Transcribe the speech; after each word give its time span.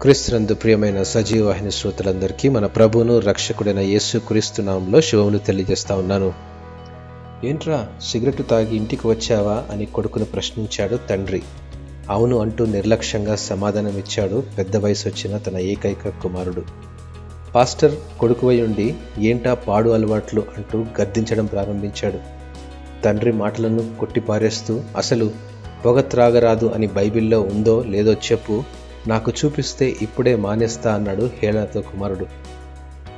క్రీస్తునందు 0.00 0.54
ప్రియమైన 0.54 1.02
సజీవవాహిని 1.02 1.70
శ్రోతలందరికీ 1.72 2.48
మన 2.48 2.66
ప్రభువును 2.66 3.18
రక్షకుడైన 3.18 3.78
యేసు 3.78 4.18
క్రీస్తునామంలో 4.18 5.00
శివమును 5.00 5.38
తెలియజేస్తా 5.38 5.96
ఉన్నాను. 5.96 6.32
ఏంట్రా 7.44 7.88
సిగరెట్ 8.02 8.48
తాగి 8.50 8.76
ఇంటికి 8.76 9.06
వచ్చావా 9.06 9.64
అని 9.70 9.86
కొడుకును 9.86 10.24
ప్రశ్నించాడు 10.24 10.96
తండ్రి. 10.96 11.42
అవును 12.10 12.38
అంటూ 12.38 12.66
నిర్లక్ష్యంగా 12.66 13.36
సమాధానం 13.36 13.98
ఇచ్చాడు 13.98 14.42
పెద్ద 14.58 14.76
వయసు 14.76 15.08
వచ్చిన 15.08 15.38
తన 15.38 15.58
ఏకైక 15.58 16.08
కుమారుడు. 16.08 16.62
పాస్టర్ 17.54 17.94
కొడుకువై 18.20 18.60
ఉండి 18.60 18.94
ఏంటా 19.18 19.54
పాడు 19.54 19.90
అలవాట్లు? 19.90 20.42
అంటూ 20.56 20.84
గద్దించడం 21.00 21.46
ప్రారంభించాడు. 21.46 22.18
తండ్రి 23.04 23.32
మాటలను 23.32 23.96
కొట్టిపారేస్తూ 24.00 24.80
అసలు 24.96 25.30
పొగ 25.84 26.00
త్రాగరాదు 26.00 26.66
అని 26.66 26.86
బైబిల్లో 26.86 27.40
ఉందో 27.40 27.82
లేదో 27.82 28.12
చెప్పు 28.12 28.64
నాకు 29.08 29.32
చూపిస్తే 29.44 29.96
ఇప్పుడే 30.02 30.36
మానేస్తా 30.36 30.94
అన్నాడు 30.94 31.30
హేళనతో 31.42 31.80
కుమారుడు. 31.80 32.26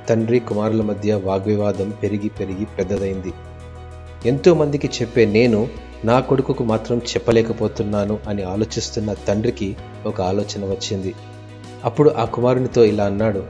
తండ్రి 0.08 0.38
కుమారుల 0.38 0.82
మధ్య 0.82 1.14
వాగ్వివాదం 1.14 1.90
పెరిగి 1.90 2.28
పెరిగి 2.28 2.64
పెద్దదైంది. 2.64 3.32
ఎంతోమందికి 4.26 4.86
చెప్పే 4.86 5.24
నేను 5.24 5.68
నా 6.04 6.20
కొడుకుకు 6.20 6.64
మాత్రం 6.64 6.98
చెప్పలేకపోతున్నాను 6.98 8.18
అని 8.28 8.42
ఆలోచిస్తున్న 8.42 9.12
తండ్రికి 9.12 9.76
ఒక 10.06 10.20
ఆలోచన 10.20 10.64
వచ్చింది. 10.64 11.14
అప్పుడు 11.84 12.10
ఆ 12.10 12.24
కుమారునితో 12.24 12.84
ఇలా 12.84 13.04
అన్నాడు 13.04 13.44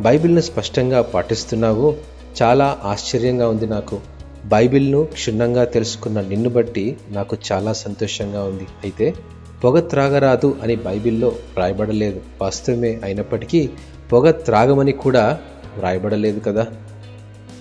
బైబిల్ను 0.00 0.40
స్పష్టంగా 0.40 1.02
పాటిస్తున్నావు? 1.02 1.96
చాలా 2.42 2.78
ఆశ్చర్యంగా 2.84 3.48
ఉంది 3.48 3.66
నాకు. 3.66 4.00
బైబిల్ను 4.46 5.04
క్షుణ్ణంగా 5.04 5.64
తెలుసుకున్న 5.64 6.20
నిన్ను 6.20 6.50
బట్టి 6.50 6.96
నాకు 7.10 7.36
చాలా 7.52 7.72
సంతోషంగా 7.72 8.44
ఉంది. 8.44 8.62
అయితే 8.62 9.14
పొగ 9.64 9.80
త్రాగరాదు 9.80 10.56
అని 10.62 10.76
బైబిల్లో 10.76 11.28
వ్రాయబడలేదు. 11.28 12.20
వాస్తవమే 12.40 13.00
అయినప్పటికీ 13.04 13.70
పొగ 14.12 14.30
త్రాగమని 14.30 14.92
కూడా 14.92 15.40
వ్రాయబడలేదు 15.76 16.38
కదా? 16.38 16.66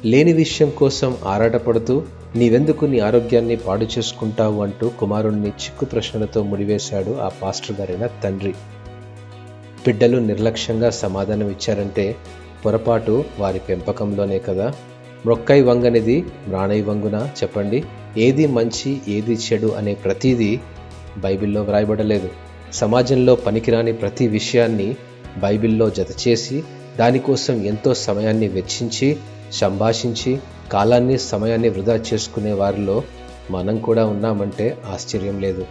లేని 0.06 0.34
విషయం 0.34 0.70
కోసం 0.70 1.18
ఆరాటపడుతూ 1.26 2.04
నీవెందుకు 2.36 2.86
నీ 2.86 3.00
ఆరోగ్యాన్ని 3.00 3.56
పాడు 3.56 3.86
చేసుకుంటావు 3.86 4.64
అంటూ 4.64 4.90
కుమారుణ్ణి 4.90 5.48
చిక్కు 5.48 5.86
ప్రశ్నలతో 5.86 6.44
ముడివేశాడు 6.44 7.18
ఆ 7.22 7.28
పాస్టర్ 7.28 7.80
గారైన 7.80 8.10
తండ్రి. 8.24 8.52
బిడ్డలు 9.86 10.18
నిర్లక్ష్యంగా 10.18 10.90
సమాధానం 10.90 11.48
ఇచ్చారంటే 11.48 12.16
పొరపాటు 12.66 13.24
వారి 13.40 13.60
పెంపకంలోనే 13.60 14.40
కదా? 14.40 14.74
మొక్కై 15.26 15.62
వంగనిది 15.62 16.26
మ్రాణై 16.48 16.82
వంగున? 16.82 17.30
చెప్పండి. 17.44 17.84
ఏది 18.18 18.48
మంచి 18.48 18.98
ఏది 19.08 19.34
చెడు 19.34 19.68
అనే 19.68 19.94
ప్రతీది 19.94 20.60
బైబిల్లో 21.18 21.62
వ్రాయబడలేదు. 21.62 22.30
సమాజంలో 22.74 23.36
పనికిరాని 23.36 23.94
ప్రతి 23.94 24.28
విషయాన్ని 24.28 24.96
బైబిల్లో 25.38 25.90
జతచేసి 25.90 26.64
దానికోసం 27.00 27.66
ఎంతో 27.66 27.94
సమయాన్ని 27.94 28.48
వెచ్చించి 28.48 29.18
సంభాషించి 29.54 30.40
కాలాన్ని 30.72 31.18
సమయాన్ని 31.18 31.70
వృధా 31.70 31.96
చేసుకునే 31.96 32.52
వారిలో 32.52 33.04
మనం 33.52 33.78
కూడా 33.78 34.06
ఉన్నామంటే 34.06 34.78
ఆశ్చర్యం 34.86 35.40
లేదు. 35.40 35.66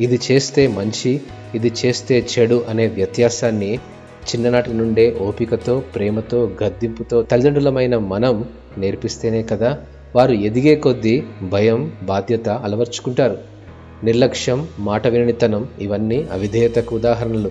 ఇది 0.00 0.20
చేస్తే 0.30 0.66
మంచి 0.66 1.20
ఇది 1.54 1.72
చేస్తే 1.86 2.26
చెడు 2.38 2.64
అనే 2.68 2.86
వ్యత్యాసాన్ని 2.86 3.78
చిన్ననాటి 4.26 4.72
నుండే 4.72 5.16
ఓపికతో 5.20 5.82
ప్రేమతో 5.94 6.50
గద్దింపుతో 6.62 7.22
తల్లిదండ్రులమైన 7.22 7.98
మనం 7.98 8.44
నేర్పిస్తేనే 8.78 9.42
కదా 9.42 9.78
వారు 10.16 10.32
ఎదిగే 10.32 10.74
కొద్దీ 10.74 11.22
భయం 11.42 11.92
బాధ్యత 12.02 12.48
అలవర్చుకుంటారు. 12.48 13.55
నిర్లక్ష్యం 14.04 14.68
మాట 14.78 15.06
విననితనం 15.06 15.68
ఇవన్నీ 15.80 16.26
అవిధేయతకు 16.32 16.96
ఉదాహరణలు. 16.96 17.50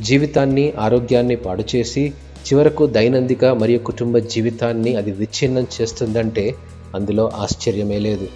జీవితాన్ని 0.00 0.72
ఆరోగ్యాన్ని 0.78 1.36
పాడుచేసి 1.36 2.12
చివరకు 2.46 2.86
దైనందిక 2.86 3.44
మరియు 3.44 3.78
కుటుంబ 3.78 4.18
జీవితాన్ని 4.18 4.96
అది 4.96 5.10
విచ్ఛిన్నం 5.10 5.66
చేస్తుందంటే 5.82 6.54
అందులో 6.94 7.32
ఆశ్చర్యమే 7.34 7.98
లేదు. 7.98 8.28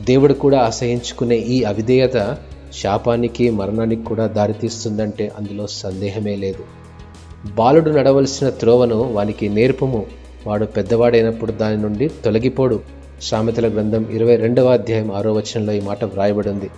దేవుడు 0.00 0.34
కూడా 0.34 0.58
అసహించుకునే 0.58 1.36
ఈ 1.36 1.62
అవిధేయత 1.62 2.36
శాపానికి 2.82 3.50
మరణానికి 3.50 4.04
కూడా 4.04 4.26
దారితీస్తుందంటే 4.26 5.32
అందులో 5.38 5.66
సందేహమే 5.66 6.36
లేదు. 6.36 6.64
బాలుడు 7.54 7.90
నడవలసిన 7.90 8.48
త్రోవను 8.48 9.12
వానికి 9.12 9.48
నేర్పము. 9.48 10.06
వాడు 10.46 10.64
పెద్దవాడైనప్పుడు 10.64 11.52
దాని 11.52 11.76
నుండి 11.76 12.08
తొలగిపోడు. 12.08 12.80
సామెతల 13.22 13.72
గ్రంథం 13.72 14.06
ఇరవై 14.10 14.36
రెండవ 14.36 14.72
అధ్యాయం 14.72 15.12
ఆరో 15.12 15.32
వచనంలో 15.32 15.72
ఈ 15.72 15.80
మాట 15.80 16.04
వ్రాయబడింది. 16.04 16.70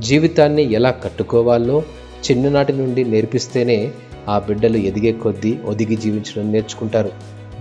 జీవితాన్ని 0.00 0.72
ఎలా 0.72 0.90
కట్టుకోవాలో 0.90 1.82
చిన్ననాటి 2.30 2.72
నుండి 2.72 3.04
నేర్పిస్తేనే 3.04 3.90
ఆ 4.28 4.38
బిడ్డలు 4.38 4.76
ఎదిగే 4.76 5.12
కొద్దీ 5.12 5.58
ఒదిగి 5.66 5.96
జీవించడం 5.96 6.52
నేర్చుకుంటారు. 6.52 7.12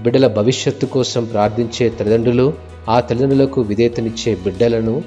బిడ్డల 0.03 0.27
భవిష్యత్తు 0.27 0.85
కోసం 0.85 1.25
ప్రార్థించే 1.25 1.89
తల్లిదండ్రులు 1.89 2.53
ఆ 2.89 2.99
తల్లిదండ్రులకు 2.99 3.61
విధేయతనిచ్చే 3.61 4.35
బిడ్డలను 4.35 5.03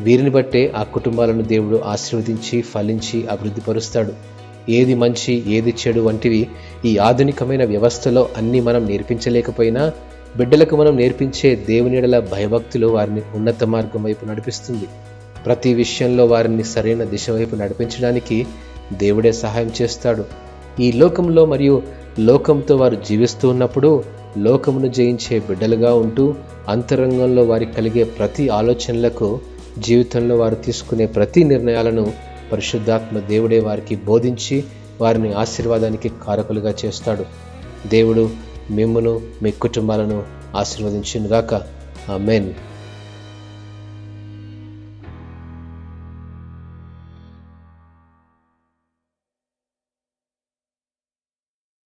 వీరిని 0.00 0.30
బట్టే 0.30 0.72
ఆ 0.76 0.82
కుటుంబాలను 0.82 1.42
దేవుడు 1.42 1.82
ఆశీర్వదించి 1.84 2.62
ఫలించి 2.62 3.26
అభివృద్ధిపరుస్తాడు 3.26 4.12
ఏది 4.68 4.94
మంచి 4.94 5.50
ఏది 5.52 5.74
చెడు 5.86 6.00
వంటివి 6.00 6.48
ఈ 6.84 6.98
ఆధునికమైన 6.98 7.64
వ్యవస్థలో 7.64 8.28
అన్నీ 8.36 8.60
మనం 8.60 8.86
నేర్పించలేకపోయినా 8.86 9.92
బిడ్డలకు 10.36 10.76
మనం 10.76 10.96
నేర్పించే 10.96 11.54
దేవునిడల 11.54 12.18
భయభక్తులు 12.18 12.86
వారిని 12.86 13.22
ఉన్నత 13.34 13.64
మార్గం 13.64 14.02
వైపు 14.02 14.24
నడిపిస్తుంది. 14.24 14.88
ప్రతి 15.48 15.74
విషయంలో 15.74 16.24
వారిని 16.26 16.64
సరైన 16.64 17.04
దిశ 17.04 17.30
వైపు 17.30 17.56
నడిపించడానికి 17.56 18.46
దేవుడే 18.92 19.32
సహాయం 19.32 19.70
చేస్తాడు. 19.82 20.24
ఈ 20.80 20.92
లోకంలో 20.92 21.46
మరియు 21.46 21.82
లోకంతో 22.18 22.76
వారు 22.76 22.96
జీవిస్తూ 23.08 23.48
ఉన్నప్పుడు 23.48 24.04
లోకమును 24.38 24.86
జయించే 24.86 25.38
బిడ్డలుగా 25.38 25.94
ఉంటూ 25.94 26.34
అంతరంగంలో 26.68 27.42
వారికి 27.42 27.72
కలిగే 27.72 28.04
ప్రతి 28.04 28.48
ఆలోచనలకు 28.48 29.40
జీవితంలో 29.78 30.36
వారు 30.36 30.54
తీసుకునే 30.54 31.06
ప్రతి 31.06 31.44
నిర్ణయాలను 31.44 32.12
పరిశుద్ధాత్మ 32.52 33.18
దేవుడే 33.18 33.60
వారికి 33.60 33.96
బోధించి 33.96 34.64
వారిని 35.00 35.32
ఆశీర్వాదానికి 35.32 36.10
కారకులుగా 36.26 36.74
చేస్తాడు. 36.84 37.24
దేవుడు 37.88 38.30
మిమ్మను 38.70 39.20
మీ 39.42 39.50
కుటుంబాలను 39.50 40.22
ఆశీర్వదించినగాక. 40.56 41.54
ఆ 42.10 42.16
మెయిన్ 42.16 42.50